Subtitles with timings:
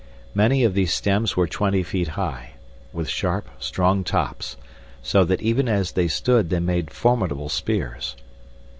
[0.33, 2.53] Many of these stems were twenty feet high,
[2.91, 4.57] with sharp, strong tops,
[5.03, 8.15] so that even as they stood they made formidable spears.